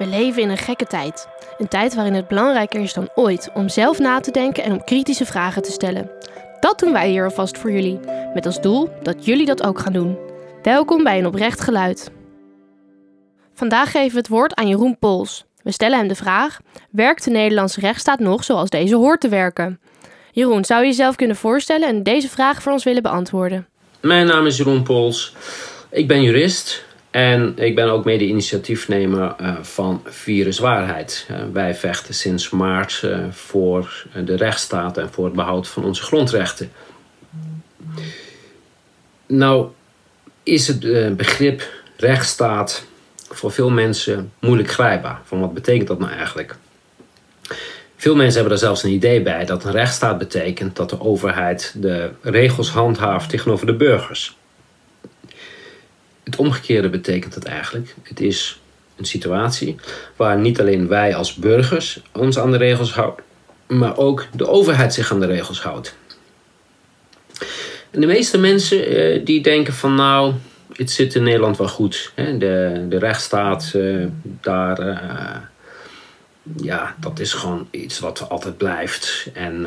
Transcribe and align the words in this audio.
We 0.00 0.06
leven 0.06 0.42
in 0.42 0.48
een 0.50 0.56
gekke 0.56 0.86
tijd. 0.86 1.28
Een 1.58 1.68
tijd 1.68 1.94
waarin 1.94 2.14
het 2.14 2.28
belangrijker 2.28 2.80
is 2.80 2.92
dan 2.92 3.08
ooit 3.14 3.50
om 3.54 3.68
zelf 3.68 3.98
na 3.98 4.20
te 4.20 4.30
denken 4.30 4.64
en 4.64 4.72
om 4.72 4.84
kritische 4.84 5.26
vragen 5.26 5.62
te 5.62 5.70
stellen. 5.70 6.10
Dat 6.60 6.78
doen 6.78 6.92
wij 6.92 7.08
hier 7.08 7.24
alvast 7.24 7.58
voor 7.58 7.72
jullie, 7.72 8.00
met 8.34 8.46
als 8.46 8.60
doel 8.60 8.90
dat 9.02 9.24
jullie 9.24 9.46
dat 9.46 9.62
ook 9.62 9.78
gaan 9.78 9.92
doen. 9.92 10.18
Welkom 10.62 11.02
bij 11.02 11.18
een 11.18 11.26
oprecht 11.26 11.60
geluid. 11.60 12.10
Vandaag 13.54 13.90
geven 13.90 14.10
we 14.10 14.18
het 14.18 14.28
woord 14.28 14.54
aan 14.54 14.68
Jeroen 14.68 14.98
Pols. 14.98 15.44
We 15.62 15.72
stellen 15.72 15.98
hem 15.98 16.08
de 16.08 16.14
vraag: 16.14 16.60
werkt 16.90 17.24
de 17.24 17.30
Nederlandse 17.30 17.80
rechtsstaat 17.80 18.18
nog 18.18 18.44
zoals 18.44 18.70
deze 18.70 18.96
hoort 18.96 19.20
te 19.20 19.28
werken? 19.28 19.80
Jeroen, 20.32 20.64
zou 20.64 20.80
je 20.80 20.86
jezelf 20.86 21.16
kunnen 21.16 21.36
voorstellen 21.36 21.88
en 21.88 22.02
deze 22.02 22.28
vraag 22.28 22.62
voor 22.62 22.72
ons 22.72 22.84
willen 22.84 23.02
beantwoorden? 23.02 23.68
Mijn 24.00 24.26
naam 24.26 24.46
is 24.46 24.56
Jeroen 24.56 24.82
Pols. 24.82 25.34
Ik 25.90 26.08
ben 26.08 26.22
jurist 26.22 26.88
en 27.10 27.52
ik 27.56 27.74
ben 27.74 27.90
ook 27.90 28.04
mede-initiatiefnemer 28.04 29.34
uh, 29.40 29.56
van 29.62 30.02
Viruswaarheid. 30.04 31.26
Uh, 31.30 31.36
wij 31.52 31.74
vechten 31.74 32.14
sinds 32.14 32.50
maart 32.50 33.02
uh, 33.04 33.18
voor 33.30 34.06
de 34.24 34.36
rechtsstaat 34.36 34.98
en 34.98 35.10
voor 35.12 35.24
het 35.24 35.34
behoud 35.34 35.68
van 35.68 35.84
onze 35.84 36.02
grondrechten. 36.02 36.72
Nou 39.26 39.68
is 40.42 40.68
het 40.68 41.16
begrip 41.16 41.62
rechtsstaat 41.96 42.86
voor 43.28 43.52
veel 43.52 43.70
mensen 43.70 44.32
moeilijk 44.40 44.70
grijpbaar. 44.70 45.20
Van 45.24 45.40
wat 45.40 45.54
betekent 45.54 45.88
dat 45.88 45.98
nou 45.98 46.12
eigenlijk? 46.12 46.56
Veel 47.96 48.14
mensen 48.14 48.34
hebben 48.34 48.52
er 48.52 48.64
zelfs 48.64 48.82
een 48.82 48.90
idee 48.90 49.22
bij 49.22 49.44
dat 49.44 49.64
een 49.64 49.72
rechtsstaat 49.72 50.18
betekent 50.18 50.76
dat 50.76 50.90
de 50.90 51.00
overheid 51.00 51.74
de 51.76 52.10
regels 52.22 52.70
handhaaft 52.70 53.28
tegenover 53.28 53.66
de 53.66 53.74
burgers. 53.74 54.38
Het 56.30 56.38
omgekeerde 56.38 56.88
betekent 56.88 57.34
het 57.34 57.44
eigenlijk. 57.44 57.94
Het 58.02 58.20
is 58.20 58.60
een 58.96 59.04
situatie 59.04 59.76
waar 60.16 60.38
niet 60.38 60.60
alleen 60.60 60.88
wij 60.88 61.14
als 61.14 61.34
burgers 61.34 62.00
ons 62.12 62.38
aan 62.38 62.50
de 62.50 62.56
regels 62.56 62.94
houden, 62.94 63.24
maar 63.66 63.96
ook 63.96 64.26
de 64.32 64.48
overheid 64.48 64.94
zich 64.94 65.12
aan 65.12 65.20
de 65.20 65.26
regels 65.26 65.62
houdt. 65.62 65.96
En 67.90 68.00
de 68.00 68.06
meeste 68.06 68.38
mensen 68.38 68.86
eh, 68.86 69.24
die 69.24 69.42
denken 69.42 69.72
van 69.72 69.94
nou, 69.94 70.34
het 70.72 70.90
zit 70.90 71.14
in 71.14 71.22
Nederland 71.22 71.56
wel 71.56 71.68
goed. 71.68 72.12
Hè? 72.14 72.38
De, 72.38 72.86
de 72.88 72.98
rechtsstaat, 72.98 73.72
eh, 73.74 74.06
daar, 74.22 74.80
uh, 74.88 75.36
ja, 76.62 76.94
dat 77.00 77.18
is 77.18 77.32
gewoon 77.32 77.68
iets 77.70 77.98
wat 77.98 78.28
altijd 78.28 78.56
blijft. 78.56 79.30
En 79.32 79.66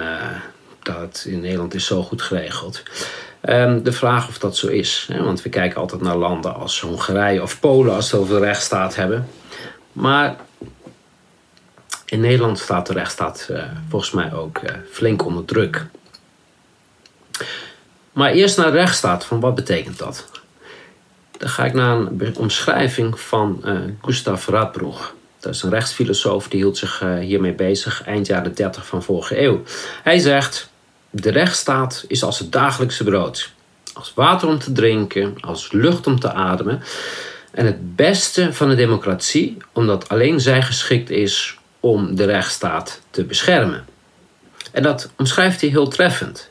dat 0.83 1.25
in 1.27 1.39
Nederland 1.39 1.73
is 1.73 1.85
zo 1.85 2.03
goed 2.03 2.21
geregeld. 2.21 2.83
Um, 3.49 3.83
de 3.83 3.91
vraag 3.91 4.27
of 4.27 4.37
dat 4.37 4.57
zo 4.57 4.67
is. 4.67 5.07
Hè? 5.11 5.23
Want 5.23 5.41
we 5.41 5.49
kijken 5.49 5.79
altijd 5.79 6.01
naar 6.01 6.15
landen 6.15 6.55
als 6.55 6.81
Hongarije 6.81 7.41
of 7.41 7.59
Polen 7.59 7.93
als 7.93 8.09
ze 8.09 8.17
over 8.17 8.39
de 8.39 8.45
rechtsstaat 8.45 8.95
hebben. 8.95 9.27
Maar 9.91 10.35
in 12.05 12.19
Nederland 12.19 12.59
staat 12.59 12.87
de 12.87 12.93
rechtsstaat 12.93 13.47
uh, 13.51 13.63
volgens 13.89 14.11
mij 14.11 14.33
ook 14.33 14.61
uh, 14.63 14.69
flink 14.91 15.25
onder 15.25 15.45
druk. 15.45 15.85
Maar 18.11 18.31
eerst 18.31 18.57
naar 18.57 18.71
de 18.71 18.77
rechtsstaat, 18.77 19.25
van 19.25 19.39
wat 19.39 19.55
betekent 19.55 19.97
dat? 19.97 20.29
Dan 21.37 21.49
ga 21.49 21.65
ik 21.65 21.73
naar 21.73 21.97
een 21.97 22.35
omschrijving 22.37 23.19
van 23.19 23.61
uh, 23.65 23.79
Gustav 24.01 24.47
Radbroeg. 24.47 25.13
Dat 25.39 25.53
is 25.53 25.63
een 25.63 25.69
rechtsfilosoof 25.69 26.47
die 26.47 26.59
hield 26.59 26.77
zich 26.77 27.03
hiermee 27.19 27.53
bezig 27.53 28.03
eind 28.03 28.27
jaren 28.27 28.55
30 28.55 28.85
van 28.85 29.03
vorige 29.03 29.41
eeuw. 29.41 29.63
Hij 30.03 30.19
zegt 30.19 30.71
de 31.15 31.31
rechtsstaat 31.31 32.05
is 32.07 32.23
als 32.23 32.39
het 32.39 32.51
dagelijkse 32.51 33.03
brood. 33.03 33.51
Als 33.93 34.11
water 34.15 34.47
om 34.47 34.59
te 34.59 34.71
drinken, 34.71 35.35
als 35.41 35.71
lucht 35.71 36.07
om 36.07 36.19
te 36.19 36.31
ademen. 36.31 36.81
En 37.51 37.65
het 37.65 37.95
beste 37.95 38.53
van 38.53 38.69
de 38.69 38.75
democratie, 38.75 39.57
omdat 39.73 40.09
alleen 40.09 40.39
zij 40.39 40.61
geschikt 40.61 41.09
is 41.09 41.57
om 41.79 42.15
de 42.15 42.25
rechtsstaat 42.25 43.01
te 43.09 43.23
beschermen. 43.23 43.85
En 44.71 44.83
dat 44.83 45.11
omschrijft 45.17 45.61
hij 45.61 45.69
heel 45.69 45.87
treffend. 45.87 46.49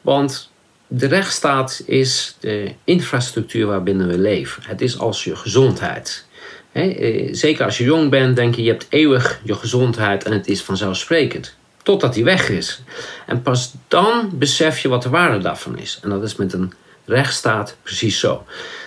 Want 0.00 0.50
de 0.86 1.06
rechtsstaat 1.06 1.82
is 1.86 2.36
de 2.40 2.72
infrastructuur 2.84 3.66
waarbinnen 3.66 4.08
we 4.08 4.18
leven. 4.18 4.62
Het 4.66 4.80
is 4.80 4.98
als 4.98 5.24
je 5.24 5.36
gezondheid. 5.36 6.26
Eh, 6.72 7.28
zeker 7.34 7.64
als 7.64 7.78
je 7.78 7.84
jong 7.84 8.10
bent, 8.10 8.36
denk 8.36 8.54
je, 8.54 8.62
je 8.62 8.70
hebt 8.70 8.86
eeuwig 8.88 9.40
je 9.42 9.54
gezondheid 9.54 10.24
en 10.24 10.32
het 10.32 10.46
is 10.46 10.62
vanzelfsprekend 10.62 11.56
totdat 11.84 12.14
hij 12.14 12.24
weg 12.24 12.48
is. 12.48 12.82
En 13.26 13.42
pas 13.42 13.74
dan 13.88 14.30
besef 14.32 14.78
je 14.78 14.88
wat 14.88 15.02
de 15.02 15.08
waarde 15.08 15.38
daarvan 15.38 15.78
is. 15.78 15.98
En 16.02 16.08
dat 16.08 16.22
is 16.22 16.36
met 16.36 16.52
een 16.52 16.72
rechtsstaat 17.04 17.76
precies 17.82 18.18
zo. 18.18 18.44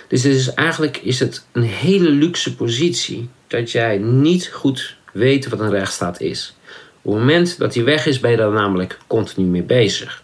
Dus 0.08 0.54
eigenlijk 0.54 0.98
is 0.98 1.20
het 1.20 1.46
een 1.52 1.64
hele 1.64 2.10
luxe 2.10 2.56
positie 2.56 3.30
dat 3.48 3.72
jij 3.72 3.98
niet 3.98 4.48
goed 4.54 4.96
weet 5.14 5.50
wat 5.50 5.60
een 5.60 5.70
rechtsstaat 5.70 6.22
is. 6.22 6.56
Op 7.02 7.14
het 7.14 7.22
moment 7.22 7.58
dat 7.58 7.74
hij 7.74 7.84
weg 7.84 8.06
is, 8.06 8.20
ben 8.20 8.32
je 8.32 8.38
daar 8.38 8.52
namelijk 8.52 8.98
continu 9.08 9.48
mee 9.48 9.64
bezig. 9.64 10.24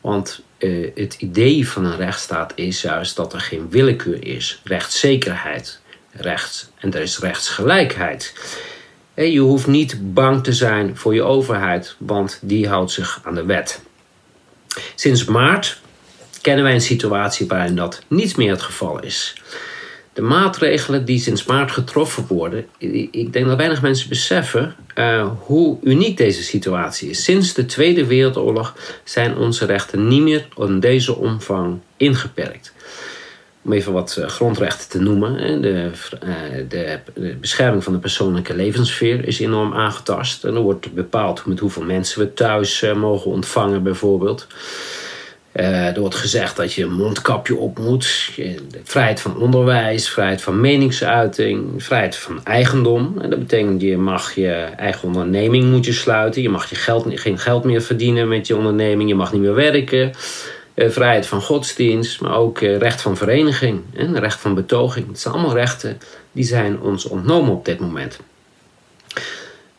Want 0.00 0.42
uh, 0.58 0.90
het 0.94 1.14
idee 1.18 1.68
van 1.68 1.84
een 1.84 1.96
rechtsstaat 1.96 2.52
is 2.54 2.82
juist 2.82 3.16
dat 3.16 3.32
er 3.32 3.40
geen 3.40 3.70
willekeur 3.70 4.26
is, 4.26 4.60
rechtszekerheid, 4.64 5.80
rechts 6.10 6.70
en 6.78 6.94
er 6.94 7.00
is 7.00 7.18
rechtsgelijkheid. 7.18 8.34
Je 9.24 9.38
hoeft 9.38 9.66
niet 9.66 10.14
bang 10.14 10.44
te 10.44 10.52
zijn 10.52 10.96
voor 10.96 11.14
je 11.14 11.22
overheid, 11.22 11.96
want 11.98 12.38
die 12.42 12.68
houdt 12.68 12.90
zich 12.90 13.20
aan 13.22 13.34
de 13.34 13.44
wet. 13.44 13.82
Sinds 14.94 15.24
maart 15.24 15.80
kennen 16.40 16.64
wij 16.64 16.74
een 16.74 16.80
situatie 16.80 17.46
waarin 17.46 17.76
dat 17.76 18.02
niet 18.08 18.36
meer 18.36 18.50
het 18.50 18.62
geval 18.62 19.02
is. 19.02 19.34
De 20.12 20.22
maatregelen 20.22 21.04
die 21.04 21.18
sinds 21.18 21.44
maart 21.44 21.70
getroffen 21.70 22.26
worden, 22.26 22.66
ik 23.10 23.32
denk 23.32 23.46
dat 23.46 23.56
weinig 23.56 23.82
mensen 23.82 24.08
beseffen 24.08 24.74
uh, 24.94 25.30
hoe 25.38 25.78
uniek 25.82 26.16
deze 26.16 26.42
situatie 26.42 27.10
is. 27.10 27.24
Sinds 27.24 27.54
de 27.54 27.66
Tweede 27.66 28.06
Wereldoorlog 28.06 28.74
zijn 29.04 29.36
onze 29.36 29.66
rechten 29.66 30.08
niet 30.08 30.22
meer 30.22 30.48
in 30.56 30.80
deze 30.80 31.16
omvang 31.16 31.78
ingeperkt 31.96 32.72
om 33.66 33.72
even 33.72 33.92
wat 33.92 34.16
eh, 34.16 34.28
grondrechten 34.28 34.88
te 34.88 35.00
noemen. 35.00 35.62
De, 35.62 35.90
eh, 36.20 36.28
de, 36.68 36.98
de, 37.14 37.36
bescherming 37.40 37.84
van 37.84 37.92
de 37.92 37.98
persoonlijke 37.98 38.54
levenssfeer 38.54 39.26
is 39.26 39.40
enorm 39.40 39.74
aangetast. 39.74 40.44
En 40.44 40.54
er 40.54 40.60
wordt 40.60 40.92
bepaald 40.92 41.46
met 41.46 41.58
hoeveel 41.58 41.82
mensen 41.82 42.20
we 42.20 42.34
thuis 42.34 42.82
eh, 42.82 42.94
mogen 42.94 43.30
ontvangen, 43.30 43.82
bijvoorbeeld. 43.82 44.46
er 45.52 46.00
wordt 46.00 46.14
gezegd 46.14 46.56
dat 46.56 46.72
je 46.72 46.84
een 46.84 46.92
mondkapje 46.92 47.56
op 47.56 47.78
moet. 47.78 48.30
Vrijheid 48.84 49.20
van 49.20 49.36
onderwijs, 49.36 50.08
vrijheid 50.08 50.42
van 50.42 50.60
meningsuiting, 50.60 51.84
vrijheid 51.84 52.16
van 52.16 52.44
eigendom. 52.44 53.14
En 53.20 53.30
dat 53.30 53.38
betekent 53.38 53.80
je 53.80 53.96
mag 53.96 54.34
je 54.34 54.52
eigen 54.76 55.08
onderneming 55.08 55.64
moet 55.64 55.84
je 55.84 55.92
sluiten. 55.92 56.42
Je 56.42 56.48
mag 56.48 56.70
je 56.70 56.76
geld, 56.76 57.20
geen 57.20 57.38
geld 57.38 57.64
meer 57.64 57.82
verdienen 57.82 58.28
met 58.28 58.46
je 58.46 58.56
onderneming. 58.56 59.08
Je 59.08 59.14
mag 59.14 59.32
niet 59.32 59.40
meer 59.42 59.54
werken. 59.54 60.12
Eh, 60.76 60.90
vrijheid 60.90 61.26
van 61.26 61.42
godsdienst, 61.42 62.20
maar 62.20 62.36
ook 62.36 62.60
eh, 62.60 62.78
recht 62.78 63.00
van 63.00 63.16
vereniging 63.16 63.82
en 63.94 64.18
recht 64.18 64.40
van 64.40 64.54
betoging. 64.54 65.08
Het 65.08 65.20
zijn 65.20 65.34
allemaal 65.34 65.54
rechten 65.54 65.98
die 66.32 66.44
zijn 66.44 66.80
ons 66.80 67.04
ontnomen 67.04 67.52
op 67.52 67.64
dit 67.64 67.80
moment. 67.80 68.20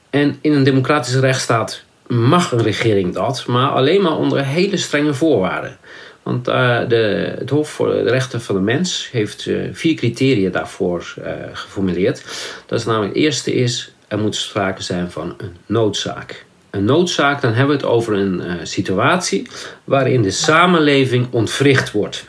En 0.09 0.37
in 0.41 0.53
een 0.53 0.63
democratische 0.63 1.19
rechtsstaat 1.19 1.83
mag 2.07 2.51
een 2.51 2.61
regering 2.61 3.13
dat, 3.13 3.45
maar 3.47 3.69
alleen 3.69 4.01
maar 4.01 4.17
onder 4.17 4.45
hele 4.45 4.77
strenge 4.77 5.13
voorwaarden. 5.13 5.77
Want 6.23 6.47
uh, 6.47 6.79
de, 6.87 7.33
het 7.37 7.49
Hof 7.49 7.69
voor 7.69 7.87
de 7.87 8.09
Rechten 8.09 8.41
van 8.41 8.55
de 8.55 8.61
Mens 8.61 9.09
heeft 9.11 9.49
vier 9.71 9.95
criteria 9.95 10.49
daarvoor 10.49 11.13
geformuleerd. 11.53 12.23
Dat 12.65 12.79
is 12.79 12.85
namelijk 12.85 13.13
het 13.13 13.23
eerste 13.23 13.53
is, 13.53 13.91
er 14.07 14.19
moet 14.19 14.35
sprake 14.35 14.81
zijn 14.81 15.11
van 15.11 15.33
een 15.37 15.55
noodzaak 15.65 16.45
een 16.77 16.85
noodzaak, 16.85 17.41
dan 17.41 17.53
hebben 17.53 17.77
we 17.77 17.81
het 17.83 17.91
over 17.91 18.13
een 18.13 18.41
uh, 18.41 18.53
situatie 18.63 19.47
waarin 19.83 20.21
de 20.21 20.31
samenleving 20.31 21.27
ontwricht 21.31 21.91
wordt. 21.91 22.25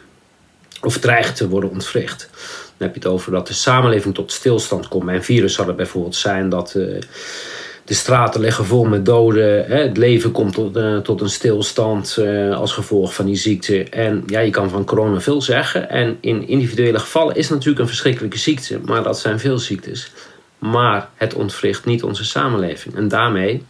Of 0.83 0.99
dreigt 0.99 1.37
te 1.37 1.49
worden 1.49 1.71
ontwricht. 1.71 2.29
Dan 2.77 2.87
heb 2.87 2.95
je 2.95 3.01
het 3.01 3.09
over 3.09 3.33
dat 3.33 3.47
de 3.47 3.55
samenleving 3.55 4.15
tot 4.15 4.33
stilstand 4.33 4.89
komt. 4.89 5.09
Een 5.09 5.25
virus 5.25 5.55
zou 5.55 5.69
het 5.69 5.77
bijvoorbeeld 5.77 6.17
zijn 6.17 6.49
dat 6.49 6.75
uh, 6.77 7.01
de 7.85 7.95
straten 7.95 8.41
liggen 8.41 8.65
vol 8.65 8.85
met 8.85 9.07
doden. 9.07 9.67
Hè, 9.67 9.83
het 9.83 9.97
leven 9.97 10.33
komt 10.33 10.55
tot, 10.55 10.77
uh, 10.77 10.97
tot 10.97 11.21
een 11.21 11.31
stilstand 11.31 12.19
als 12.55 12.73
gevolg 12.73 13.15
van 13.15 13.27
die 13.27 13.37
ziekte. 13.37 13.85
En 13.85 14.23
ja, 14.27 14.41
je 14.41 14.51
kan 14.51 14.71
van 14.71 14.85
corona 14.85 15.21
veel 15.21 15.43
zeggen. 15.43 15.91
En 15.91 16.17
in 16.21 16.49
individuele 16.49 16.99
gevallen 16.99 17.35
is 17.35 17.45
het 17.45 17.55
natuurlijk 17.55 17.81
een 17.81 17.89
verschrikkelijke 17.89 18.39
ziekte. 18.39 18.81
Maar 18.85 19.03
dat 19.03 19.19
zijn 19.19 19.39
veel 19.39 19.59
ziektes. 19.59 20.11
Maar 20.59 21.09
het 21.15 21.35
ontwricht 21.35 21.85
niet 21.85 22.03
onze 22.03 22.25
samenleving. 22.25 22.97
En 22.97 23.09
daarmee 23.09 23.63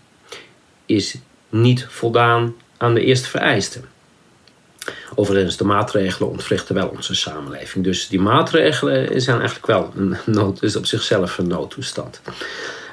is 0.89 1.17
niet 1.49 1.87
voldaan 1.89 2.55
aan 2.77 2.95
de 2.95 3.05
eerste 3.05 3.29
vereisten. 3.29 3.85
Overigens, 5.15 5.57
de 5.57 5.65
maatregelen 5.65 6.31
ontwrichten 6.31 6.75
wel 6.75 6.89
onze 6.89 7.15
samenleving. 7.15 7.85
Dus 7.85 8.09
die 8.09 8.21
maatregelen 8.21 9.21
zijn 9.21 9.39
eigenlijk 9.39 9.67
wel 9.67 9.93
een 9.97 10.17
nood, 10.27 10.63
is 10.63 10.77
op 10.77 10.87
zichzelf 10.87 11.39
een 11.39 11.47
noodtoestand. 11.47 12.21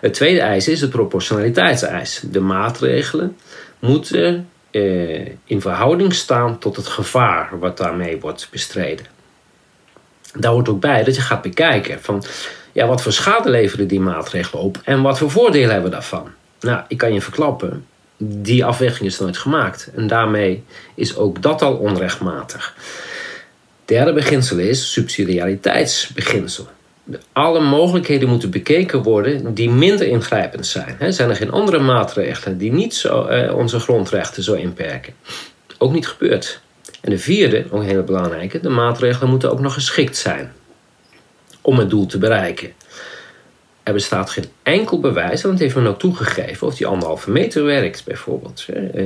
Het 0.02 0.14
tweede 0.14 0.40
eis 0.40 0.68
is 0.68 0.80
de 0.80 0.88
proportionaliteitseis. 0.88 2.22
De 2.32 2.40
maatregelen 2.40 3.38
moeten 3.80 4.50
eh, 4.72 5.28
in 5.46 5.62
verhouding 5.62 6.14
staan 6.14 6.60
tot 6.60 6.76
het 6.76 6.88
gevaar 6.88 7.60
wat 7.60 7.78
daarmee 7.78 8.20
wordt 8.20 8.48
bestreden. 8.52 9.06
Daar 10.34 10.52
hoort 10.52 10.70
ook 10.70 10.80
bij 10.80 11.04
dat 11.04 11.16
je 11.16 11.22
gaat 11.22 11.42
bekijken 11.42 12.02
van 12.02 12.24
Ja, 12.72 12.88
wat 12.88 13.02
voor 13.02 13.12
schade 13.12 13.50
leveren 13.50 13.88
die 13.88 14.00
maatregelen 14.00 14.64
op 14.64 14.82
en 14.84 15.02
wat 15.02 15.18
voor 15.18 15.32
voordelen 15.32 15.72
hebben 15.72 15.90
we 15.90 15.96
daarvan? 15.96 16.30
Nou, 16.60 16.84
ik 16.88 16.98
kan 16.98 17.14
je 17.14 17.22
verklappen, 17.22 17.86
die 18.18 18.66
afweging 18.66 19.10
is 19.10 19.20
nooit 19.20 19.38
gemaakt. 19.38 19.90
En 19.96 20.08
daarmee 20.08 20.64
is 20.96 21.16
ook 21.16 21.42
dat 21.42 21.62
al 21.62 21.76
onrechtmatig. 21.76 22.76
Derde 23.86 24.14
beginsel 24.14 24.58
is 24.58 24.92
subsidiariteitsbeginsel. 24.92 26.68
Alle 27.32 27.60
mogelijkheden 27.60 28.30
moeten 28.30 28.50
bekeken 28.50 29.04
worden 29.04 29.54
die 29.54 29.70
minder 29.70 30.08
ingrijpend 30.08 30.68
zijn. 30.68 31.14
zijn 31.14 31.30
er 31.30 31.36
geen 31.36 31.52
andere 31.52 31.80
maatregelen 31.80 32.58
die 32.58 32.72
niet 32.72 32.94
zo, 32.96 33.26
eh, 33.26 33.56
onze 33.56 33.80
grondrechten 33.80 34.44
zo 34.44 34.54
inperken? 34.54 35.14
Ook 35.78 35.94
niet 35.94 36.08
gebeurd. 36.08 36.62
En 37.02 37.10
de 37.10 37.18
vierde, 37.18 37.66
ook 37.70 37.80
een 37.80 37.88
hele 37.88 38.04
belangrijke, 38.04 38.60
de 38.60 38.70
maatregelen 38.70 39.30
moeten 39.30 39.52
ook 39.52 39.60
nog 39.60 39.74
geschikt 39.74 40.18
zijn 40.18 40.54
om 41.62 41.78
het 41.78 41.90
doel 41.90 42.06
te 42.06 42.18
bereiken. 42.18 42.74
Er 43.86 43.94
bestaat 43.94 44.30
geen 44.30 44.46
enkel 44.64 45.00
bewijs, 45.00 45.44
en 45.44 45.50
dat 45.50 45.60
heeft 45.60 45.76
men 45.76 45.88
ook 45.88 46.00
toegegeven, 46.00 46.68
of 46.68 46.76
die 46.76 46.88
anderhalve 46.88 47.32
meter 47.32 47.64
werkt 47.64 48.06
bijvoorbeeld. 48.06 48.66
Eh, 48.94 49.04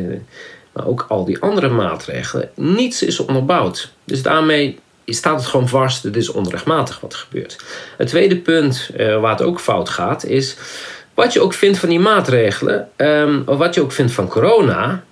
maar 0.73 0.87
ook 0.87 1.05
al 1.09 1.25
die 1.25 1.39
andere 1.39 1.69
maatregelen, 1.69 2.49
niets 2.55 3.03
is 3.03 3.19
onderbouwd. 3.19 3.91
Dus 4.03 4.21
daarmee 4.21 4.79
staat 5.05 5.39
het 5.39 5.49
gewoon 5.49 5.67
vast, 5.67 6.03
het 6.03 6.15
is 6.15 6.31
onrechtmatig 6.31 6.99
wat 6.99 7.13
er 7.13 7.19
gebeurt. 7.19 7.57
Het 7.97 8.07
tweede 8.07 8.37
punt 8.37 8.89
uh, 8.97 9.19
waar 9.19 9.31
het 9.31 9.41
ook 9.41 9.59
fout 9.59 9.89
gaat, 9.89 10.25
is 10.25 10.55
wat 11.13 11.33
je 11.33 11.41
ook 11.41 11.53
vindt 11.53 11.77
van 11.77 11.89
die 11.89 11.99
maatregelen, 11.99 12.89
um, 12.97 13.43
of 13.45 13.57
wat 13.57 13.75
je 13.75 13.81
ook 13.81 13.91
vindt 13.91 14.11
van 14.11 14.27
corona. 14.27 15.03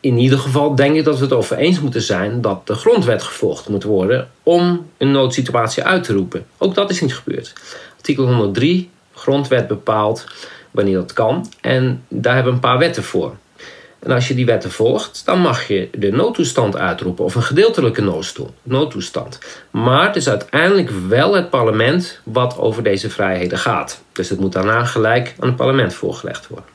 In 0.00 0.18
ieder 0.18 0.38
geval 0.38 0.74
denk 0.74 0.96
ik 0.96 1.04
dat 1.04 1.18
we 1.18 1.24
het 1.24 1.32
over 1.32 1.56
eens 1.56 1.80
moeten 1.80 2.02
zijn 2.02 2.40
dat 2.40 2.66
de 2.66 2.74
grondwet 2.74 3.22
gevolgd 3.22 3.68
moet 3.68 3.82
worden 3.82 4.30
om 4.42 4.86
een 4.98 5.10
noodsituatie 5.10 5.82
uit 5.82 6.04
te 6.04 6.12
roepen. 6.12 6.46
Ook 6.58 6.74
dat 6.74 6.90
is 6.90 7.00
niet 7.00 7.14
gebeurd. 7.14 7.52
Artikel 7.96 8.26
103 8.26 8.90
grondwet 9.22 9.66
bepaalt 9.66 10.24
wanneer 10.70 10.94
dat 10.94 11.12
kan. 11.12 11.46
En 11.60 12.04
daar 12.08 12.34
hebben 12.34 12.52
we 12.52 12.58
een 12.58 12.70
paar 12.70 12.78
wetten 12.78 13.02
voor. 13.02 13.36
En 13.98 14.10
als 14.10 14.28
je 14.28 14.34
die 14.34 14.46
wetten 14.46 14.70
volgt, 14.70 15.22
dan 15.24 15.38
mag 15.40 15.68
je 15.68 15.88
de 15.92 16.12
noodtoestand 16.12 16.76
uitroepen 16.76 17.24
of 17.24 17.34
een 17.34 17.42
gedeeltelijke 17.42 18.22
noodtoestand. 18.62 19.38
Maar 19.70 20.06
het 20.06 20.16
is 20.16 20.28
uiteindelijk 20.28 20.90
wel 21.08 21.34
het 21.34 21.50
parlement 21.50 22.20
wat 22.24 22.58
over 22.58 22.82
deze 22.82 23.10
vrijheden 23.10 23.58
gaat. 23.58 24.02
Dus 24.12 24.28
het 24.28 24.40
moet 24.40 24.52
daarna 24.52 24.84
gelijk 24.84 25.34
aan 25.38 25.48
het 25.48 25.56
parlement 25.56 25.94
voorgelegd 25.94 26.48
worden. 26.48 26.70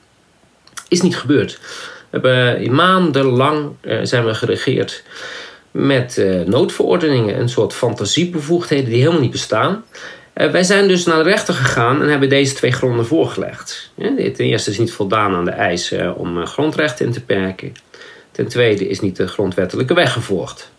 Is 0.88 1.02
niet 1.02 1.18
gebeurd. 1.18 1.60
We 2.10 2.20
hebben 2.20 2.76
maandenlang 2.76 3.70
uh, 3.82 4.00
zijn 4.04 4.26
we 4.26 4.34
geregeerd 4.34 5.04
met 5.72 6.18
uh, 6.18 6.42
noodverordeningen, 6.42 7.40
een 7.40 7.50
soort 7.50 7.74
fantasiebevoegdheden 7.74 8.90
die 8.90 9.00
helemaal 9.00 9.22
niet 9.22 9.32
bestaan. 9.32 9.84
Uh, 10.38 10.52
wij 10.52 10.64
zijn 10.64 10.88
dus 10.88 11.06
naar 11.06 11.24
de 11.24 11.30
rechter 11.30 11.54
gegaan 11.54 12.02
en 12.02 12.10
hebben 12.10 12.30
deze 12.30 12.54
twee 12.54 12.72
gronden 12.72 13.06
voorgelegd. 13.06 13.92
Ten 13.96 14.46
eerste 14.46 14.70
is 14.70 14.78
niet 14.78 14.92
voldaan 14.92 15.36
aan 15.36 15.46
de 15.46 15.52
eisen 15.52 16.16
om 16.16 16.38
uh, 16.38 16.46
grondrechten 16.46 17.06
in 17.06 17.12
te 17.12 17.24
perken. 17.24 17.74
Ten 18.32 18.48
tweede 18.48 18.88
is 18.88 19.00
niet 19.00 19.16
de 19.16 19.28
grondwettelijke 19.28 19.94
weg 19.94 20.14
gevolgd. 20.14 20.72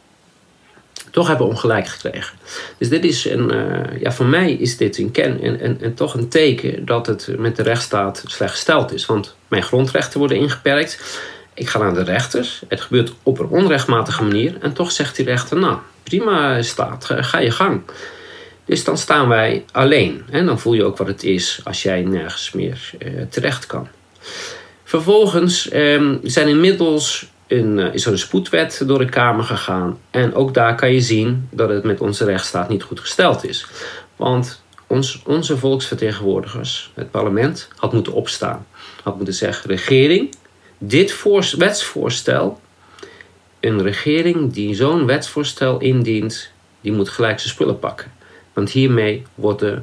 Toch 1.11 1.29
hebben 1.29 1.47
we 1.47 1.53
ongelijk 1.53 1.87
gekregen. 1.87 2.39
Dus 2.79 2.89
dit 2.89 3.05
is 3.05 3.25
een, 3.25 3.53
ja, 4.01 4.13
voor 4.13 4.27
mij 4.27 4.53
is 4.53 4.77
dit 4.77 4.99
een 4.99 5.11
ken 5.11 5.41
en, 5.41 5.61
en, 5.61 5.79
en 5.81 5.95
toch 5.95 6.15
een 6.15 6.29
teken 6.29 6.85
dat 6.85 7.07
het 7.07 7.29
met 7.39 7.57
de 7.57 7.63
rechtsstaat 7.63 8.23
slecht 8.27 8.53
gesteld 8.53 8.93
is. 8.93 9.07
Want 9.07 9.37
mijn 9.49 9.63
grondrechten 9.63 10.19
worden 10.19 10.37
ingeperkt. 10.37 11.21
Ik 11.55 11.69
ga 11.69 11.79
naar 11.79 11.95
de 11.95 12.03
rechters. 12.03 12.63
Het 12.69 12.81
gebeurt 12.81 13.13
op 13.23 13.39
een 13.39 13.49
onrechtmatige 13.49 14.23
manier. 14.23 14.57
En 14.61 14.73
toch 14.73 14.93
zegt 14.93 15.17
die 15.17 15.25
rechter, 15.25 15.59
nou, 15.59 15.79
prima 16.03 16.63
staat, 16.63 17.05
ga 17.11 17.39
je 17.39 17.51
gang. 17.51 17.83
Dus 18.69 18.85
dan 18.85 18.99
staan 18.99 19.29
wij 19.29 19.65
alleen. 19.73 20.25
En 20.31 20.47
dan 20.47 20.59
voel 20.59 20.73
je 20.73 20.85
ook 20.85 20.97
wat 20.97 21.07
het 21.07 21.23
is 21.23 21.61
als 21.65 21.83
jij 21.83 22.03
nergens 22.03 22.53
meer 22.53 22.91
uh, 22.99 23.23
terecht 23.31 23.67
kan. 23.67 23.89
Vervolgens 24.85 25.73
um, 25.75 26.21
zijn 26.23 26.49
inmiddels 26.49 27.29
een, 27.47 27.79
uh, 27.79 27.95
is 27.95 28.07
er 28.07 28.13
een 28.13 28.19
spoedwet 28.19 28.83
door 28.87 28.99
de 28.99 29.09
Kamer 29.09 29.45
gegaan. 29.45 29.99
En 30.11 30.35
ook 30.35 30.55
daar 30.55 30.75
kan 30.75 30.93
je 30.93 31.01
zien 31.01 31.49
dat 31.51 31.69
het 31.69 31.85
met 31.85 32.01
onze 32.01 32.25
rechtsstaat 32.25 32.69
niet 32.69 32.83
goed 32.83 33.01
gesteld 33.01 33.45
is. 33.45 33.67
Want 34.17 34.63
ons, 34.87 35.23
onze 35.25 35.57
volksvertegenwoordigers, 35.57 36.91
het 36.95 37.11
parlement, 37.11 37.69
had 37.77 37.93
moeten 37.93 38.13
opstaan. 38.13 38.67
Had 39.03 39.17
moeten 39.17 39.35
zeggen: 39.35 39.71
regering, 39.71 40.35
dit 40.79 41.13
voor, 41.13 41.51
wetsvoorstel. 41.59 42.61
Een 43.61 43.83
regering 43.83 44.53
die 44.53 44.75
zo'n 44.75 45.07
wetsvoorstel 45.07 45.79
indient, 45.79 46.51
die 46.81 46.93
moet 46.93 47.09
gelijk 47.09 47.39
zijn 47.39 47.53
spullen 47.53 47.79
pakken. 47.79 48.17
Want 48.59 48.71
hiermee 48.71 49.23
wordt 49.35 49.61
de 49.61 49.79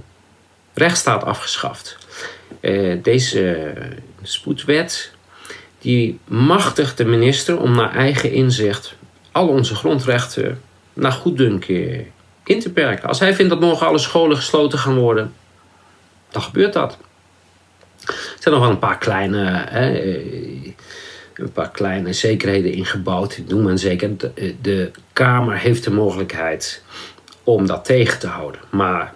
rechtsstaat 0.73 1.23
afgeschaft. 1.23 1.97
Uh, 2.61 3.03
deze 3.03 3.73
spoedwet 4.21 5.11
die 5.79 6.19
machtigt 6.27 6.97
de 6.97 7.05
minister 7.05 7.59
om 7.59 7.75
naar 7.75 7.95
eigen 7.95 8.31
inzicht 8.31 8.95
al 9.31 9.47
onze 9.47 9.75
grondrechten 9.75 10.61
naar 10.93 11.11
goeddunken 11.11 12.05
in 12.43 12.59
te 12.59 12.71
perken. 12.71 13.07
Als 13.07 13.19
hij 13.19 13.35
vindt 13.35 13.51
dat 13.51 13.59
morgen 13.59 13.87
alle 13.87 13.97
scholen 13.97 14.37
gesloten 14.37 14.79
gaan 14.79 14.97
worden, 14.97 15.33
dan 16.29 16.41
gebeurt 16.41 16.73
dat. 16.73 16.97
Er 18.05 18.37
zijn 18.39 18.53
nog 18.53 18.63
wel 18.63 18.73
een 18.73 18.79
paar 18.79 18.97
kleine, 18.97 19.65
hè, 19.69 19.93
eh, 19.97 20.73
een 21.33 21.51
paar 21.51 21.71
kleine 21.71 22.13
zekerheden 22.13 22.73
ingebouwd. 22.73 23.41
Noem 23.47 23.63
maar 23.63 23.77
zeker. 23.77 24.09
De 24.61 24.91
Kamer 25.13 25.57
heeft 25.57 25.83
de 25.83 25.91
mogelijkheid 25.91 26.83
om 27.45 27.67
dat 27.67 27.85
tegen 27.85 28.19
te 28.19 28.27
houden. 28.27 28.61
Maar 28.69 29.13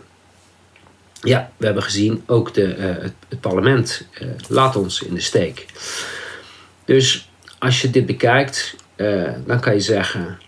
ja, 1.22 1.52
we 1.58 1.66
hebben 1.66 1.84
gezien, 1.84 2.24
ook 2.26 2.54
de, 2.54 2.78
uh, 2.78 2.86
het, 3.30 3.40
parlement 3.40 4.08
uh, 4.22 4.30
laat 4.48 4.76
ons 4.76 5.02
in 5.02 5.14
de 5.14 5.22
steek. 5.22 5.66
Dus 6.86 7.30
als 7.60 7.82
je 7.82 7.90
dit 7.90 8.06
bekijkt, 8.06 8.76
uh, 8.96 9.30
dan 9.46 9.60
kan 9.60 9.74
je 9.74 9.80
zeggen, 9.80 10.40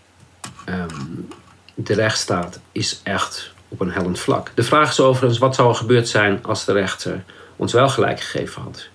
um, 0.68 1.28
de 1.74 1.94
rechtsstaat 1.94 2.60
is 2.72 3.00
echt 3.02 3.52
op 3.68 3.80
een 3.80 3.90
hellend 3.90 4.18
vlak. 4.18 4.50
De 4.54 4.62
vraag 4.62 4.90
is 4.90 5.00
overigens, 5.00 5.38
wat 5.38 5.54
zou 5.54 5.68
er 5.68 5.74
gebeurd 5.74 6.08
zijn 6.08 6.38
als 6.42 6.64
de 6.64 6.72
rechter 6.72 7.24
ons 7.56 7.72
wel 7.72 7.88
gelijk 7.88 8.20
gegeven 8.20 8.62
had? 8.62 8.88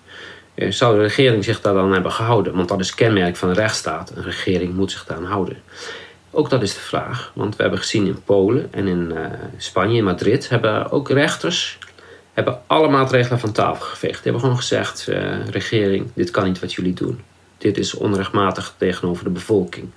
Zou 0.68 0.96
de 0.96 1.02
regering 1.02 1.44
zich 1.44 1.60
daar 1.60 1.74
dan 1.74 1.92
hebben 1.92 2.12
gehouden? 2.12 2.54
Want 2.54 2.68
dat 2.68 2.80
is 2.80 2.94
kenmerk 2.94 3.36
van 3.36 3.48
een 3.48 3.54
rechtsstaat. 3.54 4.10
Een 4.14 4.22
regering 4.22 4.74
moet 4.74 4.90
zich 4.90 5.04
daaraan 5.04 5.24
houden. 5.24 5.62
Ook 6.38 6.50
dat 6.50 6.62
is 6.62 6.74
de 6.74 6.80
vraag. 6.80 7.32
Want 7.34 7.56
we 7.56 7.62
hebben 7.62 7.80
gezien 7.80 8.06
in 8.06 8.22
Polen 8.24 8.68
en 8.70 8.86
in 8.86 9.12
uh, 9.14 9.26
Spanje, 9.56 9.96
in 9.96 10.04
Madrid, 10.04 10.48
hebben 10.48 10.90
ook 10.90 11.10
rechters 11.10 11.78
hebben 12.32 12.60
alle 12.66 12.88
maatregelen 12.88 13.38
van 13.38 13.52
tafel 13.52 13.86
geveegd. 13.86 14.14
Die 14.14 14.22
hebben 14.22 14.40
gewoon 14.40 14.56
gezegd, 14.56 15.06
uh, 15.08 15.46
regering, 15.46 16.10
dit 16.14 16.30
kan 16.30 16.44
niet 16.44 16.60
wat 16.60 16.72
jullie 16.72 16.94
doen. 16.94 17.20
Dit 17.58 17.78
is 17.78 17.94
onrechtmatig 17.94 18.74
tegenover 18.76 19.24
de 19.24 19.30
bevolking. 19.30 19.90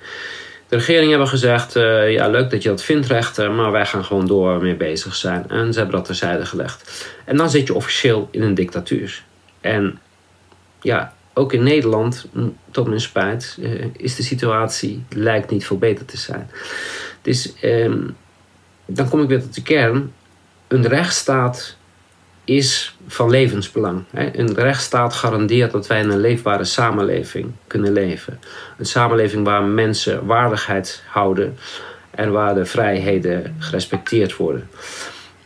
De 0.68 0.76
regering 0.76 1.10
hebben 1.10 1.28
gezegd, 1.28 1.76
uh, 1.76 2.12
ja 2.12 2.28
leuk 2.28 2.50
dat 2.50 2.64
je 2.64 2.70
dat 2.70 2.84
vindt 2.84 3.08
rechter, 3.08 3.52
maar 3.52 3.72
wij 3.72 3.86
gaan 3.86 4.06
gewoon 4.06 4.28
door 4.28 4.62
mee 4.62 4.76
bezig 4.76 5.16
zijn. 5.16 5.50
En 5.50 5.74
ze 5.74 5.80
hebben 5.80 5.98
dat 5.98 6.06
terzijde 6.06 6.46
gelegd. 6.46 7.08
En 7.26 7.38
dan 7.38 7.50
zit 7.50 7.68
je 7.68 7.74
officieel 7.74 8.28
in 8.32 8.42
een 8.42 8.56
dictatuur. 8.56 9.24
En 9.60 10.00
ja, 10.82 11.14
ook 11.42 11.54
in 11.54 11.64
Nederland, 11.64 12.28
tot 12.72 12.88
mijn 12.88 13.02
spijt, 13.02 13.58
uh, 13.60 13.86
is 13.98 14.16
de 14.16 14.24
situatie 14.24 15.04
lijkt 15.10 15.50
niet 15.50 15.66
veel 15.66 15.78
beter 15.78 16.06
te 16.06 16.18
zijn. 16.18 16.50
Dus 17.22 17.54
um, 17.64 18.16
dan 18.86 19.10
kom 19.10 19.22
ik 19.22 19.28
weer 19.28 19.42
tot 19.42 19.56
de 19.56 19.64
kern. 19.64 20.14
Een 20.68 20.88
rechtsstaat 20.88 21.78
is 22.44 22.98
van 23.08 23.30
levensbelang. 23.30 24.04
Hè? 24.12 24.38
Een 24.38 24.54
rechtsstaat 24.54 25.14
garandeert 25.14 25.72
dat 25.72 25.88
wij 25.88 26.00
in 26.00 26.10
een 26.10 26.20
leefbare 26.20 26.64
samenleving 26.64 27.52
kunnen 27.68 27.94
leven. 27.94 28.40
Een 28.78 28.86
samenleving 28.86 29.46
waar 29.46 29.64
mensen 29.64 30.26
waardigheid 30.26 31.04
houden 31.08 31.58
en 32.12 32.32
waar 32.32 32.56
de 32.56 32.66
vrijheden 32.66 33.56
gerespecteerd 33.60 34.36
worden. 34.36 34.70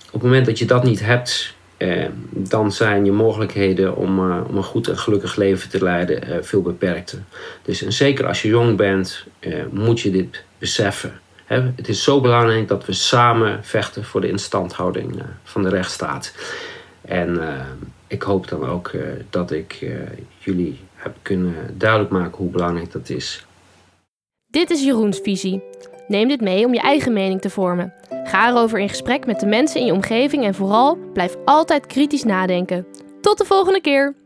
Op 0.06 0.22
het 0.22 0.22
moment 0.22 0.46
dat 0.46 0.60
je 0.60 0.66
dat 0.66 0.84
niet 0.84 1.00
hebt, 1.00 1.55
eh, 1.77 2.05
dan 2.29 2.72
zijn 2.72 3.05
je 3.05 3.12
mogelijkheden 3.12 3.96
om, 3.96 4.29
uh, 4.29 4.41
om 4.48 4.58
een 4.58 4.63
goed 4.63 4.88
en 4.88 4.98
gelukkig 4.98 5.36
leven 5.36 5.70
te 5.70 5.84
leiden 5.84 6.29
uh, 6.29 6.38
veel 6.41 6.62
beperkter. 6.62 7.20
Dus 7.62 7.82
en 7.82 7.94
zeker 7.94 8.27
als 8.27 8.41
je 8.41 8.48
jong 8.48 8.77
bent, 8.77 9.25
moet 9.72 10.00
je 10.00 10.12
dit 10.12 10.44
beseffen. 10.58 11.20
Het 11.46 11.88
is 11.88 12.03
zo 12.03 12.22
belangrijk 12.22 12.67
dat 12.67 12.86
we 12.86 12.94
samen 12.94 13.63
vechten 13.63 14.03
voor 14.03 14.22
de 14.22 14.29
instandhouding 14.29 15.24
van 15.44 15.63
de 15.63 15.70
rechtsstaat. 15.70 16.34
En 17.01 17.39
ik 18.08 18.22
hoop 18.22 18.48
dan 18.48 18.65
ook 18.65 18.91
dat 19.29 19.51
ik 19.51 19.86
jullie 20.38 20.79
heb 20.96 21.15
kunnen 21.22 21.55
duidelijk 21.74 22.12
maken 22.12 22.38
hoe 22.38 22.50
belangrijk 22.50 22.91
dat 22.91 23.10
is. 23.10 23.46
Dit 24.48 24.70
is 24.70 24.84
Jeroens 24.84 25.20
visie. 25.24 25.62
Neem 26.08 26.28
dit 26.28 26.42
mee 26.42 26.66
om 26.66 26.74
je 26.74 26.80
eigen 26.80 27.14
mening 27.14 27.42
te 27.42 27.50
vormen. 27.50 27.94
Ga 28.24 28.50
erover 28.50 28.80
in 28.80 28.90
gesprek 28.90 29.26
met 29.26 29.40
de 29.40 29.46
mensen 29.46 29.80
in 29.80 29.86
je 29.86 29.94
omgeving 29.94 30.44
en 30.44 30.56
vooral 30.56 30.98
blijf 31.14 31.36
altijd 31.46 31.86
kritisch 31.86 32.24
nadenken. 32.24 32.88
Tot 33.22 33.38
de 33.38 33.46
volgende 33.46 33.82
keer! 33.82 34.25